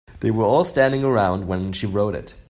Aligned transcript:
They 0.21 0.31
were 0.31 0.45
all 0.45 0.65
standing 0.65 1.03
around 1.03 1.47
when 1.47 1.73
she 1.73 1.85
wrote 1.85 2.15
it. 2.15 2.33